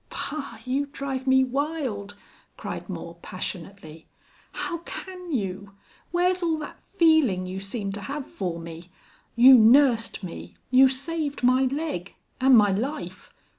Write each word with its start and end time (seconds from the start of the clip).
"Bah!... 0.09 0.57
You 0.65 0.87
drive 0.87 1.27
me 1.27 1.43
wild," 1.43 2.17
cried 2.57 2.89
Moore, 2.89 3.19
passionately. 3.21 4.07
"How 4.51 4.79
can 4.79 5.31
you? 5.31 5.73
Where's 6.09 6.41
all 6.41 6.57
that 6.57 6.81
feeling 6.81 7.45
you 7.45 7.59
seemed 7.59 7.93
to 7.93 8.01
have 8.01 8.25
for 8.25 8.57
me? 8.57 8.89
You 9.35 9.53
nursed 9.55 10.23
me 10.23 10.55
you 10.71 10.89
saved 10.89 11.43
my 11.43 11.65
leg 11.65 12.15
and 12.39 12.57
my 12.57 12.71
life. 12.71 13.31